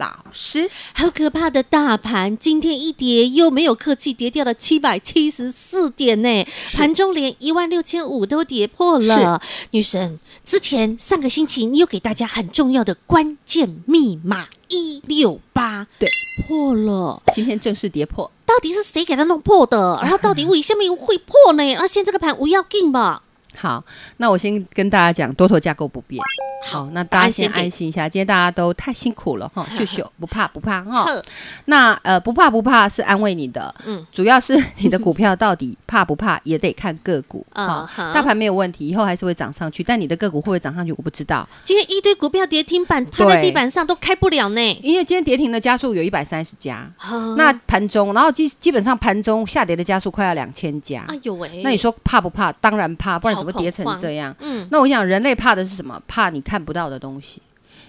[0.00, 0.70] 老师。
[0.94, 9.40] 好可怕的大盘，今天一跌又没有客气，跌掉了七百七十四点呢，盘中连一万六千五都跌破了，
[9.72, 10.18] 女神。
[10.42, 16.10] 之前上个星期，你有给大家很重要的关键密码一六八，对，
[16.48, 20.00] 破了，今天正式跌破，到底是谁给他弄破的？
[20.02, 21.62] 然后到底为什么会破呢？
[21.74, 23.22] 那现在这个盘不要紧吧？
[23.56, 23.82] 好，
[24.18, 26.20] 那我先跟大家讲，多头架构不变。
[26.66, 28.08] 好，那大家先安心一下。
[28.08, 31.06] 今天大家都太辛苦了哈， 秀秀不怕不怕哈。
[31.66, 37.90] 那呃不怕不怕是安慰你的，嗯，主要是你的股票到底怕不怕也得看个股 啊。
[38.14, 41.48] 大盘没有问题，以后还是会涨上去，但你的个股会不会涨上去，我不知道。
[41.64, 44.80] 今天一堆股票跌停板，趴在地板上都开不了呢。
[44.82, 46.90] 因为今天跌停的家数有一百三十家，
[47.38, 51.04] 那盘中然后基基本上盘中下跌的家数快要两千家。
[51.08, 52.52] 哎呦喂，那你说怕不怕？
[52.52, 54.34] 当然怕，不然怎么叠成这样？
[54.40, 55.98] 嗯，那我想人类怕的是什么？
[56.06, 56.40] 怕你。
[56.50, 57.40] 看不到的东西，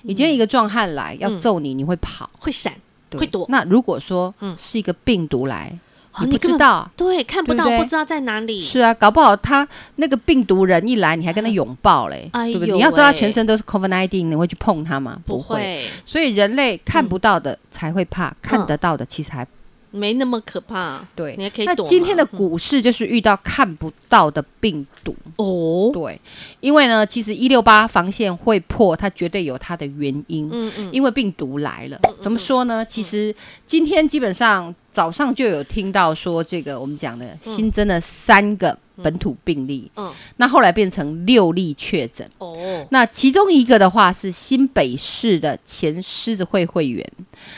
[0.03, 2.71] 你今天一个壮汉来要揍你，你会跑，会闪，
[3.17, 3.43] 会躲。
[3.49, 5.75] 那如果说，嗯，是一个病毒来，
[6.19, 8.63] 你不知道，对，看不到，不知道在哪里。
[8.65, 12.75] 是啊，搞不好他那个病毒人一来，你还跟他拥抱嘞，对不对？
[12.75, 15.19] 你要知道他全身都是 COVID-19，你会去碰他吗？
[15.25, 15.87] 不会。
[16.05, 19.47] 所以人类看不到的才会怕，看得到的其实还。
[19.91, 21.65] 没那么可怕，对，你还可以。
[21.65, 25.15] 那今天的股市就是遇到看不到的病毒。
[25.35, 26.19] 哦，对，
[26.61, 32.85] 因为呢，其实一六八防线会破，它绝对有它的原因，嗯嗯，因为病毒来了，怎么说呢？
[32.85, 33.35] 其实
[33.67, 47.05] 今天基本上早上就有听到说，这个我们讲的新增了三个本土病例，嗯，那后来变成六例确诊，哦，那其中一个的话是新北市的前狮子会会员，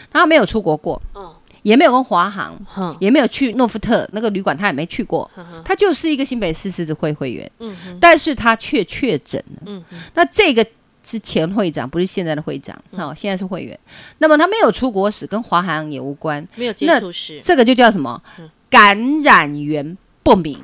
[0.09, 1.31] 他没有出国过，嗯。
[1.64, 5.30] 也没有跟华航，嗯、也没有去诺富特那个旅馆，他也没去过。
[5.36, 9.61] 嗯、他就是一个新北市狮子会会员，嗯、但是他却确诊了。
[9.65, 9.83] 嗯、
[10.14, 10.65] 那这个
[11.04, 12.80] 是前会长，不是现在的会长。
[12.95, 13.77] 好、现在是会员。
[14.20, 18.21] 那么他没有出国史，跟华航也无关，没有接触史，这个就叫什么？
[18.39, 20.61] 嗯、感染源不明，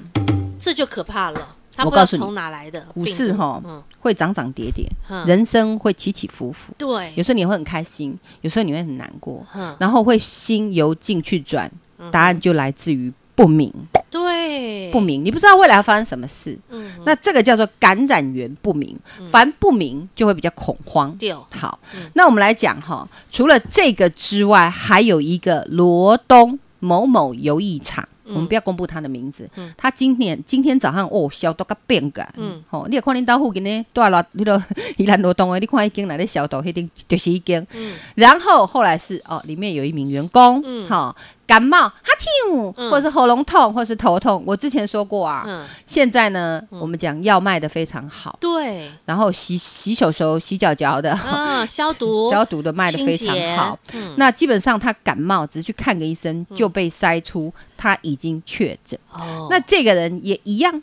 [0.60, 1.56] 这就可怕了。
[1.86, 3.62] 我告诉你，从哪来的股市哈，
[4.00, 4.86] 会涨涨跌跌，
[5.26, 6.74] 人生会起起伏伏。
[6.78, 9.46] 对，有时候你会很开心，有时候你会很难过，
[9.80, 11.72] 然后会心由境去转，
[12.12, 13.74] 答案就来自于不明。
[14.12, 16.58] 对，不明，你不知道未来要发生什么事。
[16.70, 18.98] 嗯，那这个叫做感染源不明，
[19.32, 21.16] 凡不明就会比较恐慌。
[21.18, 21.80] 对，好，
[22.14, 28.08] 那我们来讲哈，除了这个之外，还有一个罗东某某游艺场。
[28.30, 29.50] 我们不要公布他的名字。
[29.78, 32.26] 他今年今天早上哦，消毒个变个。
[32.38, 34.62] 嗯，好，你也看恁到附近呢，多 少那个
[34.98, 37.66] 伊兰罗东的，你看已经来的消毒，迄定就是一间。
[37.74, 41.16] 嗯，然后后来是哦，里面有一名员工，嗯，好。
[41.50, 44.44] 感冒、哈嚏，或者是喉咙痛，或者是头痛。
[44.46, 48.38] 我之前说过啊，现在呢，我们讲药卖的非常好。
[48.40, 51.18] 对，然后洗洗手手、洗脚脚的，
[51.66, 53.80] 消毒 消毒的卖的非常好。
[54.18, 59.00] 那基本上他感冒，只是去看个医生就被筛出他已经确诊。
[59.12, 60.80] 哦那这个人也一样，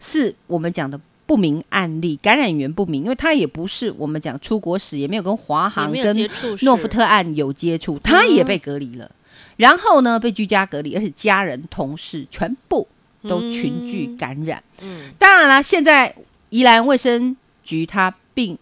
[0.00, 6.30] 是我们讲的不明案例，感染源不明，因为他也不是我们讲出国史，也没有跟华航、跟
[6.62, 9.10] 诺福特案有接触，他也被隔离了。
[9.56, 12.86] 然后呢，被居家隔离，而且家人、同事全部
[13.22, 14.62] 都群聚感染。
[14.82, 16.14] 嗯，嗯当然了，现在
[16.50, 18.56] 宜兰卫生局他并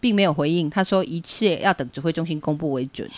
[0.00, 3.08] 并没有回应，他说一切要等指挥中心公布为准。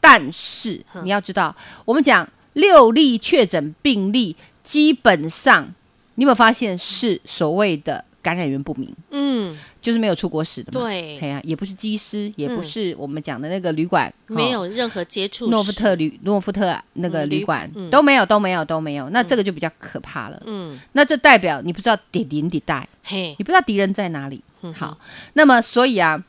[0.00, 5.74] 但是你要知道，嗯、我们讲六例确诊病例，基本上
[6.16, 8.04] 你有没有发现是所谓的？
[8.22, 24.42] 感染源不明，嗯，就是没有出国史的嘛，对，哎呀，也不是机师，也不是我们讲的那个旅馆，没有任何接触，诺夫特旅、诺夫特那个旅馆都没有，都没有，都没有，那这个就比较可怕了，嗯，那这代表你不知道敌人地带，嘿，你不知道敌人在哪里，
[24.74, 24.98] 好，
[25.32, 26.22] 那么所以啊，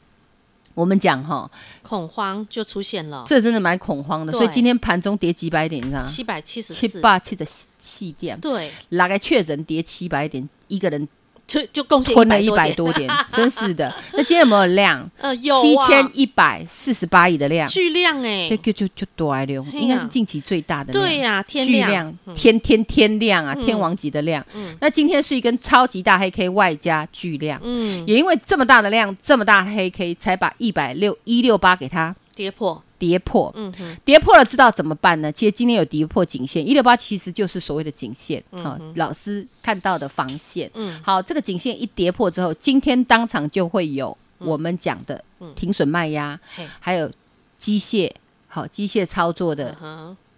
[0.73, 6.05] 我们讲哈，恐慌就出现了，这真的蛮恐慌的，所以今天盘中跌几百点，你知道吗？
[6.08, 7.46] 七百七十七八七的
[7.82, 11.05] 细点，对，哪个确诊跌七百点，一个人。
[11.51, 13.93] 就就贡献吞了一百多点， 真是的。
[14.13, 15.09] 那今天有没有量？
[15.17, 21.05] 呃，有七千一百四十八亿的量，巨量哎，这个就就多了，应该是近期最大的量。
[21.05, 24.45] 对呀，天量，天天天量啊，天王级的量。
[24.79, 32.81] 那今天是一根超级大黑 K 外加巨量，嗯，也因为这么大的量，这么大的黑 K，才把一百六一六八给它跌破。
[33.01, 33.73] 跌破，嗯，
[34.05, 35.31] 跌破了，知道怎么办呢？
[35.31, 45.23] 其实今天有跌破颈线，一六八其实就是所谓的颈线，嗯老师看到的防线，嗯，好，这个颈线一跌破之后，今天当场就会有我们讲的
[45.55, 47.11] 停损卖压，嗯，还有
[47.57, 48.11] 机械
[48.47, 49.75] 好机械操作的。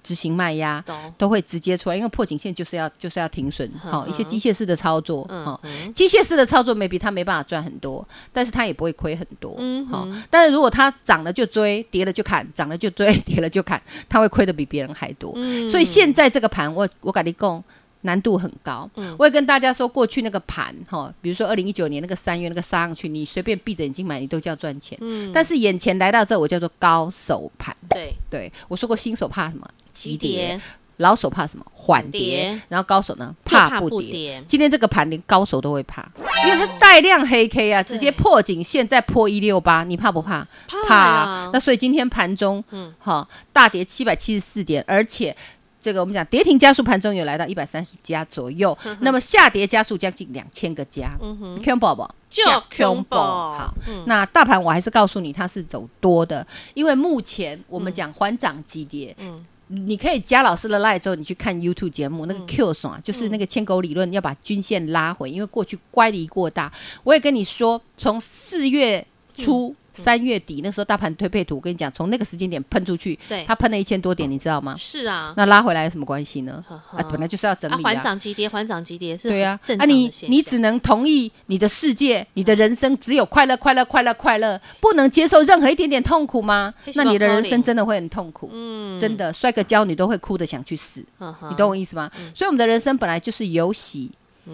[0.04, 0.84] 执行卖压
[1.18, 17.64] 都会直接出来，因为破颈线就是要就是要停损，好、嗯、一些机械式的操作，好、嗯、机械式的操作，maybe 他没办法赚很多，但是它也不会亏很多，嗯，好，但是如果它涨了就追，跌了就砍，涨了就追， 跌了就砍，它会亏的比别人还多，嗯，所以现在这个盘，我我敢你讲。
[18.06, 28.14] 难度很高，嗯，我也跟大家说，过去那个盘哈，比如说二零一九年那个三月那个杀上去，你随便闭着眼睛买，你都叫赚钱，嗯，但是眼前来到这，我叫做高手盘，对。
[28.30, 29.66] 对，我说过新手怕什么？
[29.94, 30.60] 急跌，
[30.98, 31.66] 老手怕什么？
[31.74, 33.34] 缓跌，然后高手呢？
[33.45, 34.44] 怕不跌。
[34.48, 36.06] 今天这个盘连高手都会怕，
[36.45, 40.45] 因为它是带量黑 K 啊，直接破颈线再破一六八，你怕不怕？
[40.88, 41.50] 怕啊！
[41.54, 45.36] 那所以今天盘中，嗯，好，大跌七百七十四点，而且。
[45.84, 52.10] 这个我们讲跌停加速盘中有来到一百三十家左右，那么下跌加速将近两千个家，嗯哼，恐怖不？
[52.30, 52.42] 就
[52.78, 53.18] 恐怖。
[53.18, 59.46] 好，嗯、那大盘我还是告诉你它是走多的，因为目前我们讲缓涨急跌，嗯，
[59.86, 66.72] 你可以加老师的 line 之后，你去看 YouTube 节目，那个 Q 爽、嗯、就是那个千狗理论，要把均线拉回，因为过去乖离过大。
[67.04, 69.06] 我也跟你说，从四月
[69.36, 69.75] 初。
[69.95, 74.75] 嗯三月底那时候大盘推背图，我跟你讲，从那个时间点喷出去，对，它喷了一千多点，你知道吗？
[74.78, 76.63] 是啊，那拉回来有什么关系呢？
[76.68, 79.44] 啊，本来就是要整理啊，缓涨急跌，缓涨急跌是对。
[79.44, 86.74] 啊，你你只能同意你的世界，你的人生只有快乐，快乐，快乐，快乐，不能接受任何一点点痛苦吗？
[86.96, 91.06] 那你的人生真的会很痛苦，嗯，真的，摔个跤你都会哭的想去死，
[91.50, 92.10] 你懂我意思吗？
[92.34, 94.10] 所以我们的人生本来就是游戏。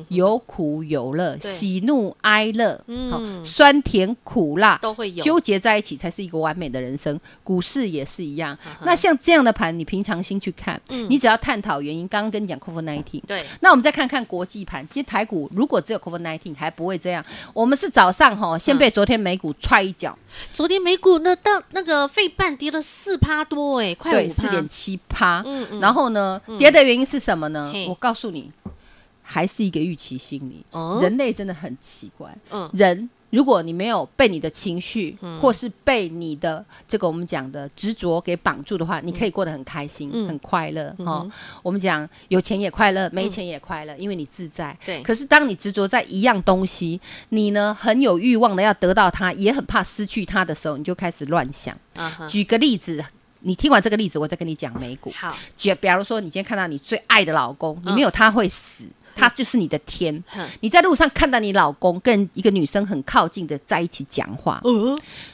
[0.10, 7.20] 有苦有乐，喜怒哀乐，嗯，酸甜苦辣都会有，纠结在一起才是一个完美的人生。
[7.44, 8.58] 股市也是一样。
[8.84, 12.08] 那像这样的盘，你平常心去看，你只要探讨原因。
[12.08, 13.46] 刚刚跟你讲 COVID-19，对。
[13.62, 17.24] 那我们再看看国际盘，其实台股如果只有 COVID-19 还不会这样。
[17.54, 20.18] 我们是早上哈，先被昨天美股踹一脚。
[20.54, 25.42] 昨天美股那到那个费半跌了四趴多，哎，快五四点七趴。
[25.46, 25.80] 嗯嗯。
[25.80, 27.72] 然后呢，跌的原因是什么呢？
[27.88, 28.52] 我告诉你。
[29.32, 32.36] 还是一个预期心理，哦、人类真的很奇怪。
[32.50, 40.92] 嗯，人如果你没有被你的情绪，嗯、或是被你的这个我们讲的执着给绑住的话，嗯、你可以过得很开心、嗯、很快乐。
[40.98, 41.32] 嗯、哦，
[41.62, 44.76] 我们讲有钱也快乐，没钱也快乐，嗯、因为你自在。
[44.84, 45.04] 对。
[45.04, 47.00] 可是当你执着在一样东西，
[47.30, 51.78] 你呢很有欲望的要得到它，也很怕失去它的时候，你就开始乱想。
[51.96, 53.06] 啊、举个例子，
[53.42, 55.12] 你听完这个例子，我再跟你讲美股。
[55.16, 55.38] 好。
[55.56, 58.86] 举，比如说你今天看到你最爱的老公，你没有他会死。
[59.16, 60.24] 嗯他就是你的天。
[60.62, 64.62] 你在路上看到你老公跟一个女生很靠近的在一起讲话，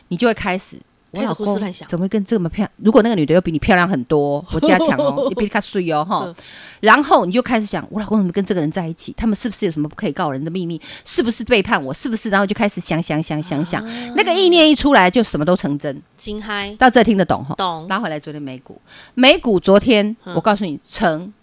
[0.07, 0.77] 你就会开始，
[1.11, 1.45] 我老公
[1.87, 2.71] 怎么会跟这么漂亮？
[2.77, 6.33] 如果那个女的又比你漂亮很多， 我加强哦，你比他水哦哈。
[6.81, 9.13] 然后你就开始想，我老公怎么跟这个人在一起？
[9.15, 10.79] 他们是不是有什么不可以告人的秘密？
[11.03, 11.93] 是不是背叛我？
[11.93, 12.29] 是不是？
[12.29, 13.83] 然后就开始想想想想想，
[14.15, 16.01] 那个意念一出来，就什么都成真。
[16.17, 16.75] 惊嗨！
[16.77, 17.55] 到这听得懂哈？
[17.55, 17.87] 懂。
[17.87, 18.79] 拉回来，昨天美股，
[19.13, 21.33] 美股昨天我告诉你，成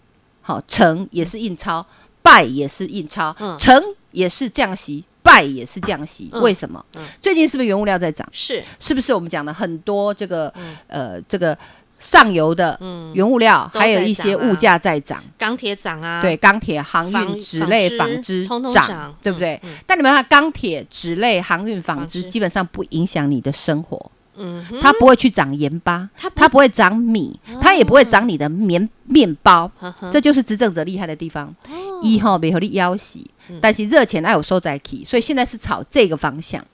[0.41, 1.85] 好成也是印钞。
[2.23, 6.31] 败也是印钞，成也是降息，败也是降息。
[6.41, 6.83] 为什么？
[7.21, 8.27] 最近是不是原物料在涨？
[8.31, 10.51] 是，是不是我们讲的很多这个
[10.87, 11.55] 呃这个
[11.99, 12.79] 上游的
[13.13, 19.61] 原物料，还有一些物价在涨，钢铁涨啊，对，钢铁、航运、纸类、纺织涨，对不对？
[19.85, 24.11] 但你们看，钢铁、纸类、航运、纺织基本上不影响你的生活。
[24.35, 29.69] 嗯，它不会去长盐巴，它它不会长米，它也不会长你的棉面包，
[30.11, 31.53] 这就是执政者厉害的地方。
[32.01, 33.25] 一号没有你要挟，
[33.61, 36.65] 但是热钱还有收在起，所以现在是朝这个方向。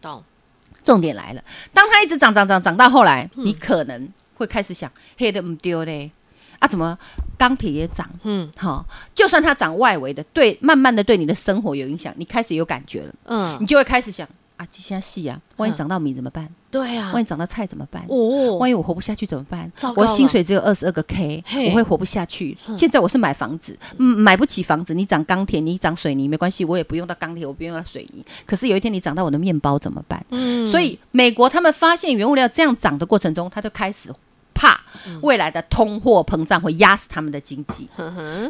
[0.83, 6.09] 重点来了，当它一直涨涨涨涨到后来，你可能会开始想，黑的唔丢嘞，
[6.57, 6.97] 啊怎么
[7.37, 8.09] 钢铁也涨？
[8.23, 14.27] 嗯，好，就算它涨外围的，对，慢慢的对你的生活有影响，你开始有感觉了，嗯，你就会开始想。
[14.59, 16.49] 啊，这下戏啊，万一涨到米怎么办？
[16.69, 18.05] 对啊，万一涨到菜怎么办？
[18.09, 19.71] 哦，万一我活不下去怎么办？
[19.95, 22.57] 我薪水只有二十二个 K，我会活不下去。
[22.77, 24.93] 现在我是买房子，买不起房子。
[24.93, 28.21] 你涨钢铁，你涨水泥没关系，我也不用到钢铁，我不用到水泥。
[28.45, 30.25] 可是有一天你涨到我的面包怎么办？
[30.31, 34.13] 嗯，所以美国他们发现原物料这样涨的过程中，他就开始。
[34.59, 34.77] 怕
[35.21, 37.87] 未来的通货膨胀会压死他们的经济，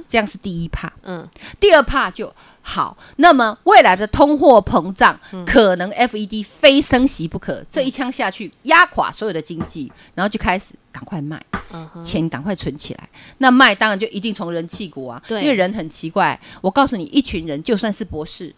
[0.07, 0.91] 这样是第一怕。
[1.03, 1.27] 嗯，
[1.59, 2.97] 第二怕就好。
[3.17, 11.39] 那么未来的通货膨胀可能 FED 非升息不可，这一枪下去压垮所有的经济，然后就开始赶快卖，
[12.03, 13.07] 钱赶快存起来。
[13.37, 16.39] 那卖当然就一定从人气股啊，因为人很奇怪。
[16.61, 18.51] 我告诉你，一群人就算是博士，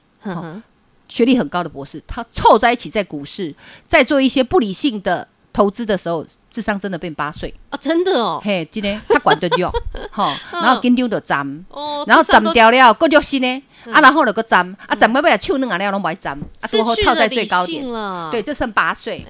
[1.10, 3.54] 学历很高的博士，他凑在一起在股市，
[3.86, 6.26] 在做一些不理性的投资的时候。
[6.52, 7.52] 智商真的变八岁。
[7.70, 7.80] 啊！
[7.82, 9.72] 真的哦，嘿，今天他管得掉，
[10.12, 11.66] 哈， 然后紧张的针，
[12.06, 17.84] 然后针掉了，过掉心呢，啊，然后那个针，啊，针没被抽弄啊，了拢买针，啊，最后套在最高点，
[18.30, 19.26] 对，这剩八岁，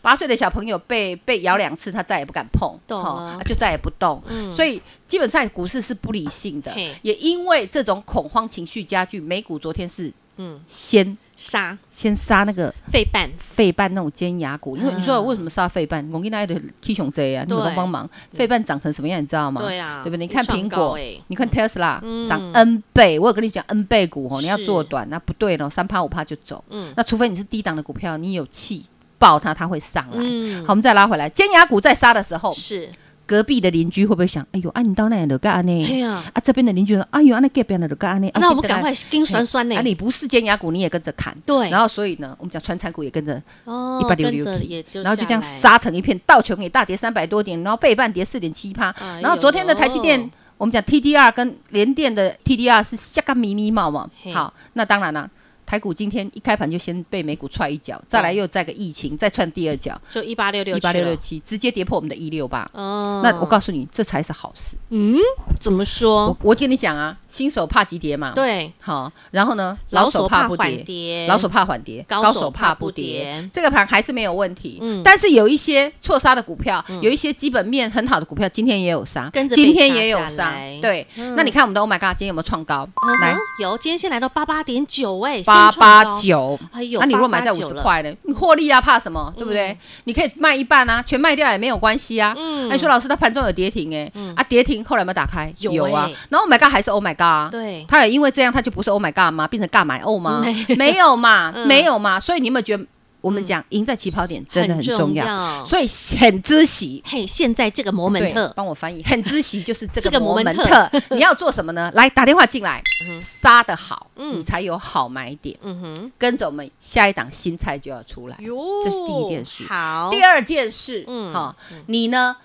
[0.00, 4.22] 八岁的小朋友被被咬两次，他再也不敢碰，哈，就再也不动，
[4.54, 10.10] 所以基本上股市是不理性的，也因为这种恐慌情绪加剧，美股昨天是。
[10.38, 16.02] 嗯，先杀，先杀那个费半，费半那种尖牙股，因为你说为什么杀费半？
[16.10, 19.60] 我跟大家的 K 熊 Z 啊，你们帮忙，费半长成什么样，你知道吗？
[19.60, 20.26] 对啊，对不对？
[20.26, 26.64] 你看苹果，你看 Tesla 涨 N 倍，我有跟你讲 N 倍股哦，你要做短，那不对了，三趴五趴就走。
[26.70, 28.86] 嗯，那除非你是低档的股票，你有气
[29.18, 30.16] 爆它，它会上来。
[30.62, 32.90] 好，我们再拉回来，尖牙股在杀的时候是。
[33.26, 34.46] 隔壁的邻居会不会想？
[34.52, 35.84] 哎呦，啊，你到那里都干呢？
[35.84, 38.30] 哎呀，啊，这边的邻居说：哎呦，啊，那隔壁的都干呢？
[38.34, 39.76] 那我们赶快跟酸酸呢？
[39.76, 41.36] 啊，你不是尖牙股，你也跟着砍。
[41.44, 41.68] 对。
[41.68, 44.44] 然后，所以呢，我们讲传产股也跟着一百六六，
[44.92, 48.94] 然后就这样杀成一片，道琼也大跌三百多点，然后背半跌四点七趴。
[49.20, 54.08] 然后昨天的台积电，我们讲 TDR 跟联电的 TDR 是下个咪咪冒嘛。
[54.32, 55.28] 好，那当然了。
[55.66, 62.70] 台股今天一开盘就先被美股踹一脚，再来又再个疫情，再踹第二脚，就一八六六一八六六七，直接跌破我们的一六八。
[62.72, 64.76] 哦，那我告诉你，这才是好事。
[64.90, 65.18] 嗯，
[65.60, 66.28] 怎么说？
[66.28, 68.30] 我我跟你讲啊，新手怕急跌嘛。
[68.32, 73.48] 对，好，然后呢，老手怕不跌，老手怕缓跌，高手怕不跌。
[73.52, 74.78] 这个盘还是没有问题。
[74.80, 80.54] 嗯，但是有一些错杀的股票，有一些基本面很好的股票，今天也有杀，跟着今天也有杀。
[80.80, 81.04] 对，
[81.34, 82.88] 那你看我们的 Oh my God，今天有没有创高？
[83.20, 85.42] 来，有，今天先来到八八点九哎。
[85.56, 86.58] 八八九，
[87.00, 88.14] 那你如果买在五十块的？
[88.22, 89.32] 你获利啊，怕什么？
[89.36, 89.76] 对不对？
[90.04, 92.34] 你可以卖一半啊，全卖掉也没有关系啊。
[92.36, 95.52] 嗯，哎，说老师，他盘中有跌停哎，啊，跌停后来有没有打开？
[95.58, 96.08] 有啊。
[96.28, 99.46] 然后 Oh my God 还是 Oh my God，对，他也因为这样，他就不是 Oh my God 吗？
[99.48, 100.44] 变成尬买 Oh 吗？
[100.76, 102.20] 没有嘛，没有嘛。
[102.20, 102.84] 所以你有没有觉得？
[103.26, 107.02] 我们讲赢在起跑点真的很重要，所以很知喜。
[107.04, 110.88] 嘿，现在这个摩门特，帮我翻译， 很知喜就是这个摩门特。
[111.10, 111.90] 你要做什么呢？
[111.94, 112.80] 来打电话进来，
[113.20, 115.58] 杀的好，你才有好买点。
[115.62, 118.36] 嗯哼，跟着我们下一档新菜就要出来，
[118.84, 119.64] 这是第一件事。
[119.68, 121.56] 好，第二件事，嗯，好，
[121.86, 122.36] 你呢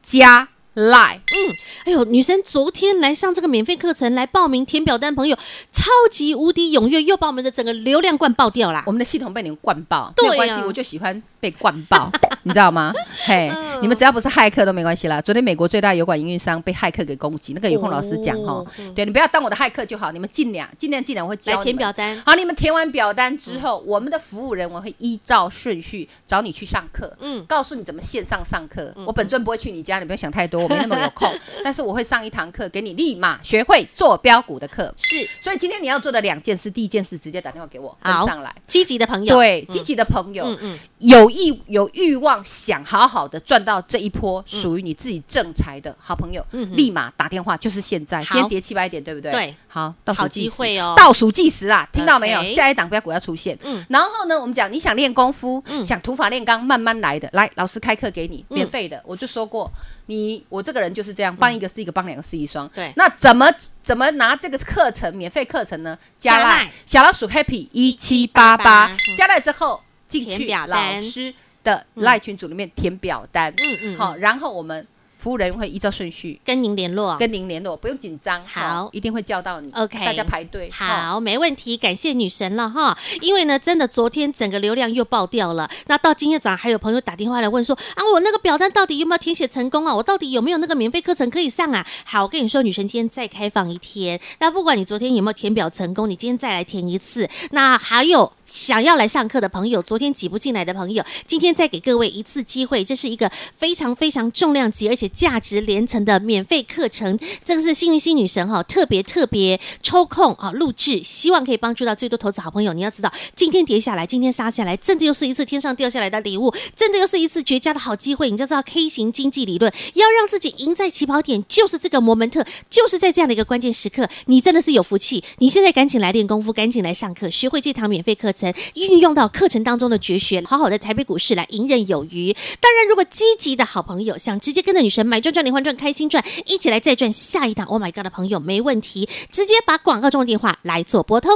[0.00, 0.48] 加。
[0.74, 1.54] 来，嗯，
[1.84, 5.36] 哎呦，女生昨天来上这个免费课程，来报名填表单，朋友
[5.72, 8.82] 超级无敌踊跃，又把我们的整个流量灌爆掉啦。
[8.86, 12.10] 我们的系统被你们灌爆，没有关系，我就喜欢被灌爆，
[12.42, 12.92] 你知道吗？
[13.24, 15.20] 嘿，你们只要不是骇客都没关系啦。
[15.20, 18.64] 昨天美国最大油管营运商被骇客给攻击，那个有空老师讲哈，
[18.94, 22.20] 对，你不要当我的骇客就好，你们尽量尽量尽量我会教填表单。
[22.26, 28.92] 好，你们填完表单之后，我们的服务人我会依照顺序找你去上课，嗯，告诉你怎么线上上课。
[29.06, 31.30] 我本尊不会去你家，你不要想太多，我没那么有空。
[31.62, 34.92] 但是我会上一堂课，给你立马学会做标股的课。
[34.96, 38.54] 是，所以今天你要做的两件事，第一件事直接打电话给我，跟上来。
[38.66, 48.24] 积极的朋友，对，积极的朋友，嗯嗯，有意有欲望想好好的赚到这一波属于你自己正财的好朋友，立马打电话，就是现在。
[48.24, 49.30] 今天跌七百点，对不对？
[49.30, 52.44] 对，好，倒数机会哦，倒数计时啊，听到没有？
[52.46, 53.56] 下一档标股要出现。
[53.64, 59.70] 嗯，然后呢，我们讲你想练功夫，想土法炼钢，慢慢来的，来，老师开课给你，免费的，我就说过。
[60.06, 62.68] 你我这个人就是这样，帮一个是一个，帮两个是一双。
[62.68, 63.46] 对，那怎么
[63.82, 65.98] 怎么拿这个课程免费课程呢？
[66.18, 71.32] 加赖小老鼠 Happy 一七八八，加赖之后进去老师
[71.62, 73.52] 的赖群组里面填表单。
[73.56, 74.86] 嗯嗯，好，然后我们。
[75.24, 79.72] 服务人会依照顺序跟您联络，跟您联络，不用紧张，好，一定会叫到你。
[79.72, 82.94] OK，大家排队，好，没问题，感谢女神了哈。
[83.22, 89.96] 因为呢，真的昨天整个流量又爆掉了，那到今天早上还有朋友打电话来问说啊，我那个表单到底有没有填写成功啊？
[89.96, 91.82] 我到底有没有那个免费课程可以上啊？
[92.04, 98.30] 好，我跟你说，女神今天再开放一天，那不管你昨天有没有填表成功，你今天再来填一次，那还有。
[98.54, 107.18] 想要来上课的朋友，昨天挤不进来的朋友，今天再给各位一次机会，这是一个非常非常重量级而且价值连城的免费课程。
[107.44, 112.72] 这个是幸运星女神哈特别特别抽空啊录制，希望可以帮助到最多投资好朋友。
[112.72, 118.30] 你要知道，今天跌下来，今天杀下来，真的又是一次天上掉下来的礼物，真的又是一次绝佳的好机会。
[118.30, 125.24] 你就知道 K 型经济理论，要让自己赢在起跑点，就是这个摩门特，就是在这样的一个关键时刻，你真的是有福气。
[125.38, 128.43] 你现在赶紧来练功夫，赶紧来上课，学会这堂免费课程。
[128.74, 132.32] 运用到课程当中的绝学，好好的台北股市来游刃有余。
[132.60, 141.30] 当然，如果积极的好朋友想直接跟着女神买赚赚连环赚开心赚，一起来再赚下一档，Oh my God 的朋友没问题，直接把广告中的电话来做拨通。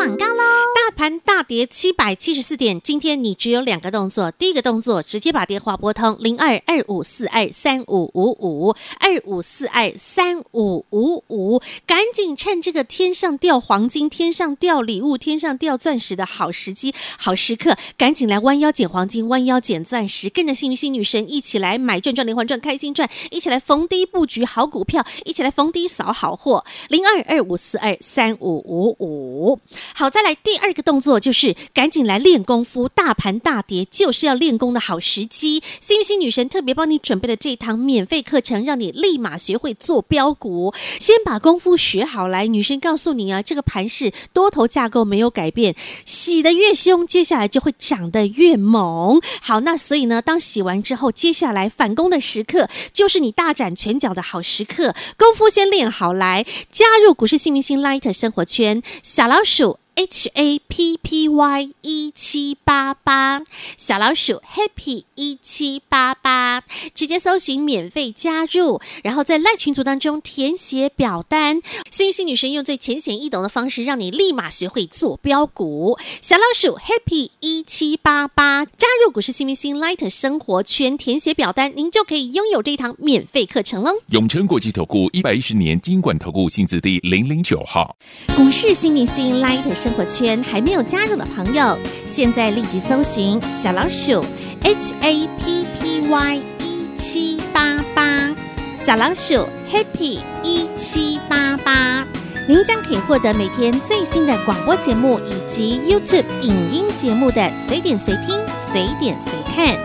[0.00, 0.42] 广告喽！
[0.74, 29.58] 大盘大跌七百七十四点，今天你只有两个动作，第一个动作直接把电话拨通零二二五四二三五五五二五四二三五五五，赶紧趁这个天上掉黄金、天上掉礼物、天上掉钻石的好时机、好时刻，赶紧来弯腰捡黄金、弯腰捡钻石，跟着幸运星女神一起来买赚赚连环赚，开心赚，一起来逢低布局好股票，一起来逢低扫好货，零二二五四二三五五五。
[29.94, 30.60] 好，再来第。
[30.60, 35.62] 二个动作就是赶紧来练功夫，大盘大跌就是要练功的好时机。
[35.80, 40.74] 幸运星女神特别帮你准备了这堂免费课程，让你立马学会做标股。
[40.98, 49.18] 先把功夫学好来，女神告诉你啊，这个盘是多头架构没有改变，洗得越凶，接下来就会涨得越猛。
[49.40, 54.94] 好，那所以呢，当洗完之后，接下来反攻的时刻就是你大展拳脚的好时刻。
[55.16, 59.79] 功夫先练好来，加入股市幸运星 Light 生活圈，小老鼠。
[60.00, 63.42] H A P P Y 一七八八，
[63.76, 66.62] 小老鼠 Happy 一七八八，
[66.94, 71.60] 直接搜寻免费加入，然后在赖群组当中填写表单。
[71.90, 75.98] 幸运星女神用最浅显易懂的方式，让你立马学会做标股。
[76.22, 83.92] 小老鼠 Happy 一七八八，加入股市新明星 Light 生活圈，填写表单，您就可以拥有这一堂免费课程喽。
[84.06, 87.94] 永诚国际投顾一百一十年金管投顾新字第零零九号，
[88.34, 94.24] 股市新明星 Light 生活圈还没有加入的朋友，现在立即搜寻小老鼠
[94.62, 98.34] H A P P Y 一七八八，
[98.78, 102.06] 小老鼠 Happy 一七八八，
[102.48, 109.76] 您将可以获得每天最新的广播节目以及 YouTube 影音节目的随点随听、随点随看，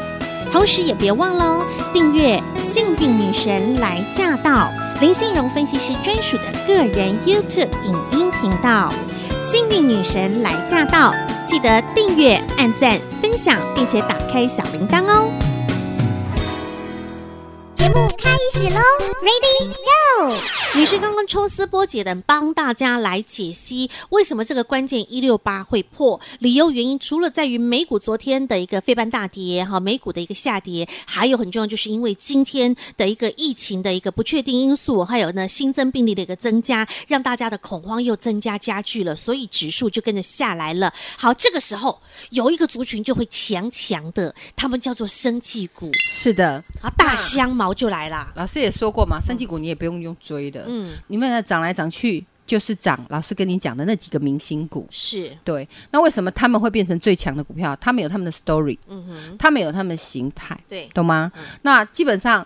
[0.52, 8.92] 同时也别忘了订阅幸运女神来驾到林信荣分析师专属的个人 YouTube 影音频道。
[9.42, 11.14] 幸运女神来驾到，
[11.46, 15.32] 记得订阅、按赞、分享，并且打开小铃铛哦。
[17.76, 18.80] 节目开始喽
[19.22, 20.05] ，Ready Go！
[20.76, 26.20] 女士刚刚抽丝剥茧的帮大家来解析，为什么这个关键一六八会破？
[26.40, 40.92] 理由原因除了在于美股昨天的一个费半大跌，哈，美股的一个下跌，还有很重要，就是因为今天的一个疫情的一个不确定因素，还有呢新增病例的一个增加，让大家的恐慌又增加加剧了，所以指数就跟着下来了。
[41.18, 45.92] 好，这个时候有一个族群就会强强的，他们叫做生技股。
[46.10, 47.76] 是的，啊，大香茅。
[47.76, 52.98] 就来了，老师也说过嘛，生技股你也不用用追的，嗯，你们呢涨来涨去就是涨。
[53.10, 54.88] 老师跟你讲的那几个明星股。
[54.90, 55.30] 是。
[55.44, 57.76] 对，那为什么他们会变成最强的股票？
[57.78, 61.32] 他们有他们的 story，嗯哼，他们有他们的形态，对，懂吗？
[61.36, 62.46] 嗯、那基本上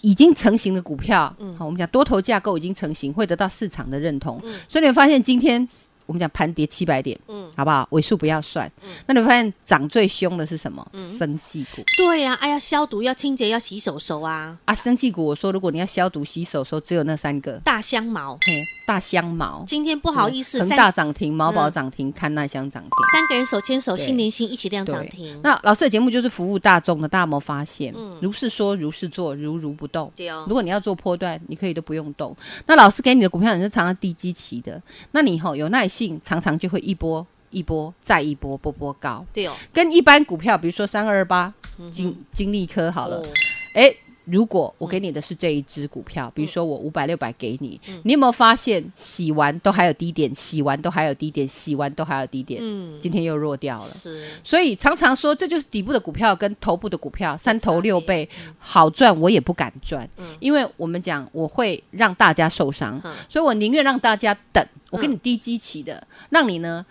[0.00, 5.68] 已经成型的股票，嗯，好，我们讲多头架构已经成型，会得到市场的认同，嗯、所以你会发现今天。
[6.06, 7.86] 我们讲盘跌七百点，嗯，好不好？
[7.90, 8.70] 尾数不要算。
[8.82, 10.86] 嗯，那你会发现涨最凶的是什么？
[10.92, 11.82] 嗯，生技股。
[11.96, 14.56] 对呀，哎呀，消毒要清洁要洗手手啊！
[14.64, 17.52] 啊，生技股，我说如果你要消毒洗手手，只有那三个。
[17.64, 19.64] 大香茅，嘿，大香茅。
[19.66, 25.40] 今天不好意思，恒大涨停，毛宝涨停，康奈香涨停，三个人手牵手，心连心一起亮涨停。
[25.42, 27.94] 那老师的节目就是服务大众的，大家有没有发现？
[27.96, 30.12] 嗯，如是说，如是做，如如不动。
[30.14, 30.44] 对哦。
[30.48, 32.36] 如果你要做波段，你可以都不用动。
[32.66, 34.80] 那老师给你的股票，你是常常低基期的，
[35.12, 36.80] 那你以后有耐性，常常就会。
[36.84, 41.54] 一波一波再一波波波高，对哦，跟一般股票，比如说三二二八
[41.90, 43.22] 金金利科好了，
[43.72, 64.64] 哎、哦，如果我给你的是这一只股票，嗯、比如说我五百六百给你，嗯、你有没有发现洗完都还有低点，洗完都还有低点，洗完都还有低点，嗯，今天又弱掉了，是，所以常常说这就是底部的股票跟头部的股票三头六倍好赚，我也不敢赚，嗯、因为我们讲我会让大家受伤，嗯、所以我宁愿让大家等。
[64.90, 66.86] 我给你低基期的，嗯、让你呢，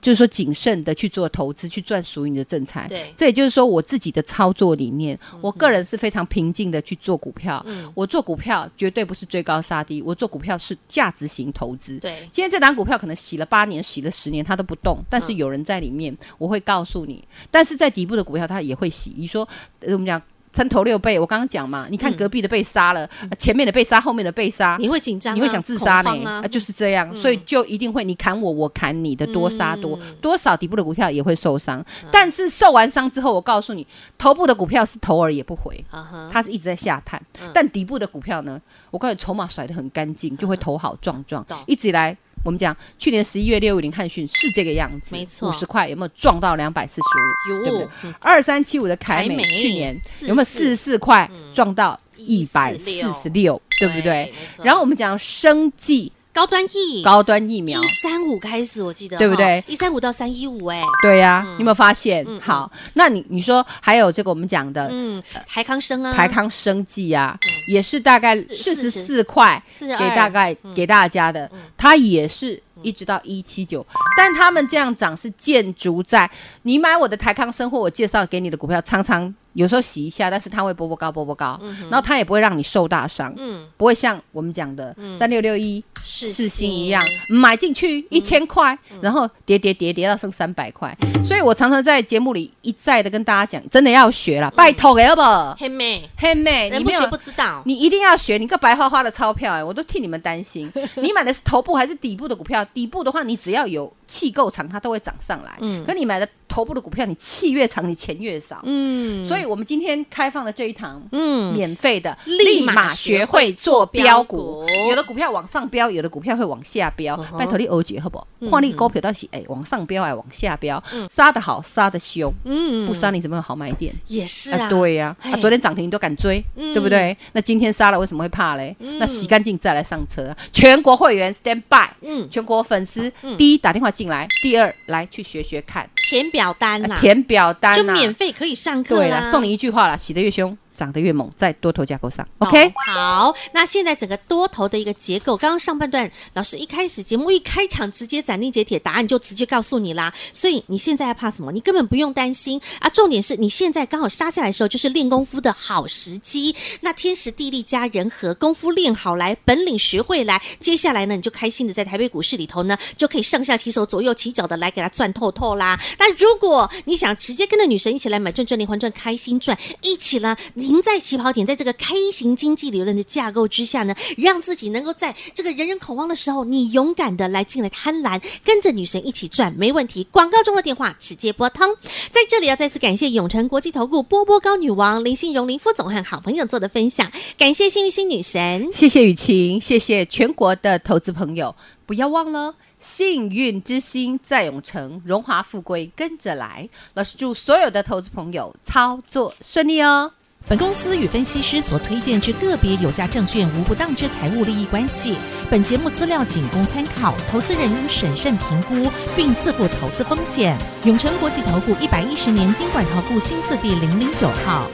[0.00, 2.86] 就是说谨慎的去做投资，去赚属于你的正财。
[2.88, 5.18] 对，这也就是说我自己的操作理念。
[5.32, 7.62] 嗯、我个人是非常平静的去做股票。
[7.66, 11.98] 嗯，我做股票绝对不是追高杀低，我做股票是价值型投资。
[11.98, 17.22] 对，今天这档股票可能洗了八年，洗了十年，它都不动，但是有人在里面，嗯、我会告诉你。
[17.50, 19.14] 但是在底部的股票，它也会洗。
[19.16, 19.46] 你说，
[19.80, 20.20] 呃、我们讲。
[20.52, 26.10] 三头六倍，我刚刚讲嘛，你看隔壁的被杀了，嗯、前面的被杀，后面的被杀，你会紧张、啊，你会想自杀呢？
[26.24, 42.16] 啊，啊，就是这样，嗯、所以就一定会你砍我，我砍你的，多杀多，嗯、多少底部的股票也会受伤，嗯、但是受完伤之后，我告诉你，头部的股票是头儿也不回，嗯、它是一直在下探，嗯、但底部的股票呢，我告诉你，筹码甩得很干净，就会头好壮壮，嗯、一直以来。
[42.44, 47.58] 我们讲去年十一月六五零汉讯是这个样子，没错，五十块有没有撞到两百四十五？
[47.58, 48.14] 有，对不对？
[48.20, 52.90] 二三七五的凯美去年有没有四十四块撞到一百四
[53.22, 53.60] 十六？
[53.80, 54.32] 对不对？
[54.64, 59.62] 然后我们讲生技高端疫高端疫苗，一三五开始，我记得对不对？
[59.66, 62.24] 一三五到三一五，哎，对呀，你有没有发现？
[62.40, 67.36] 好，那你你说还有这个我们讲的，嗯，台康生啊，台康生技啊，
[67.66, 68.90] 也是大概四十。
[68.90, 73.84] 四块，给大概给大家的，它也是一直到一七九，
[74.16, 76.30] 但他们这样涨是建筑在
[76.62, 79.34] 你买我的台康生或我介绍给你的股票，常常。
[79.58, 86.68] 有时候洗一下，但是它会波波高，波波高，嗯、然后它也不会让你受大伤，嗯，不会像我们讲的三六六一四星。
[86.68, 95.22] 一样买进去一千块，嗯、然后跌跌跌跌到剩三百块，嗯、所以我常常在节目里一再的跟大家讲，真的要学了，嗯、拜托要不？
[95.58, 102.64] 黑妹，黑妹，你不学不知道，你一定要学，你个白花花的钞票哎，我都替你们担心，你买的是头部还是底部的股票？
[102.66, 103.92] 底部的话，你只要有。
[104.08, 105.52] 气够长，它都会涨上来。
[105.60, 108.60] 嗯，可你买的头部的股票，你气越长，你钱越少。
[108.64, 114.66] 嗯，所以我们今天开放的这一堂，嗯，免费的，立马学会做标股。
[114.88, 117.16] 有的股票往上飙，有的股票会往下飙。
[117.38, 118.26] 拜托你欧姐好不好？
[118.50, 120.82] 换你股票到底哎，往上飙还往下飙？
[121.10, 122.32] 杀得好，杀得凶。
[122.44, 123.94] 嗯，不杀你怎么有好买点？
[124.06, 125.14] 也是啊，对呀。
[125.20, 127.14] 啊，昨天涨停你都敢追，对不对？
[127.32, 128.74] 那今天杀了为什么会怕嘞？
[128.98, 130.34] 那洗干净再来上车。
[130.50, 133.92] 全国会员 stand by，嗯，全国粉丝第一打电话。
[133.98, 140.56] 进来，第二来去学学看，填表单啦，填表单就免费可以上课，对了，送你一句话啦，洗得越凶。
[140.78, 143.34] 涨得越猛，在多头架构上，OK，好。
[143.52, 150.14] 那现在整个多头的一个结构，刚刚上半段老师一开始节目一开场，直接斩钉截铁，答案就直接告诉你啦。
[150.32, 151.50] 所以你现在要怕什么？
[151.50, 152.88] 你根本不用担心啊。
[152.90, 156.54] 重点是你现在刚好杀下来的时候，就是练功夫的好时机。
[156.82, 165.76] 那天时地利加人和，功夫练好来，本领学会来，接下来呢，你就开心的在台北股市里头呢，就可以上下其手、左右起脚的来给它赚透透啦。
[165.98, 170.36] 那如果你想直接跟着女神一起来买赚赚连环赚，开心赚，一起呢。
[170.54, 180.04] 赢在起跑点，在这个 K 型经济理论的架构之下呢，让自己能够在这个人人恐慌的时候，你勇敢的来进来贪婪，跟着女神一起赚，没问题。
[180.10, 181.74] 广告中的电话直接拨通，
[182.10, 191.54] 在这里要再次感谢永诚国际投顾波波高女王林信荣林副总和好朋友做的分享，感谢幸运星女神，谢谢雨晴，谢谢全国的投资朋友，
[191.88, 196.68] 不要忘了幸运之星在永城，荣华富贵跟着来。
[196.92, 200.12] 老师祝所有的投资朋友操作顺利哦。
[200.46, 205.16] 本公司与分析师所推荐之个别有价证券无不当之财务利益关系。
[205.50, 210.58] 本节目资料仅供参考，投资人应审慎评估并自负投资风险。
[210.84, 214.70] 永诚国际投顾一百一十年金管投顾新字第零零九号。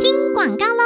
[0.00, 0.81] 听广告喽。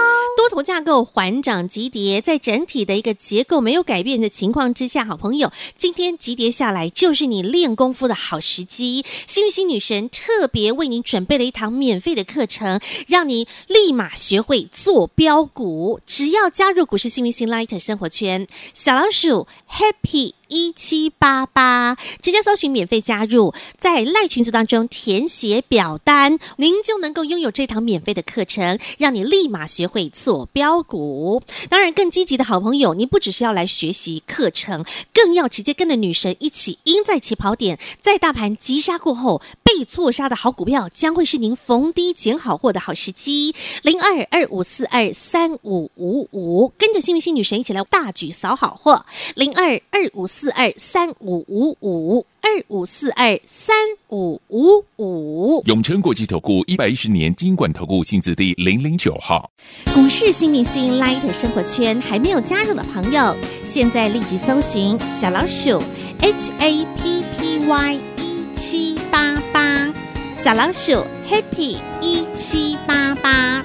[0.46, 9.04] 多头架构缓涨急跌，在整体的一个结构没有改变的情况之下，好朋友，今天急跌下来就是你练功夫的好时机。
[9.26, 15.98] 幸运星女神特别为你准备了一堂免费的课程，让你立马学会做标股。
[16.06, 20.35] 只要加入股市幸运星 Light 生活圈，小老鼠 Happy。
[20.48, 31.42] 一七八八，直接搜寻免费加入，在赖群组当中填写表单，您就能够拥有这堂免费的课程，让你立马学会做标股。
[31.68, 43.54] 当然，更积极的好朋友，你不只是要来学习课程，更要直接跟着女神一起赢在起跑点，在大盘急杀过后被错杀的好股票，将会是您逢低捡好货的好时机。
[43.82, 49.04] 零二二五四二三五五五，跟着幸运星女神一起来大举扫好货。
[49.35, 50.28] 零二二五。
[50.38, 53.75] 四二三五五五二五四二三
[54.11, 59.51] 五五五，永诚国际投顾一百一十年金管投顾新字第零零九号。
[59.94, 65.83] 股市新明星 Light 生活圈还没有加入的朋友，现在立即搜寻小老鼠
[66.20, 69.90] H A P P Y 一七八八，
[70.37, 73.64] 小老鼠 Happy 一七八八。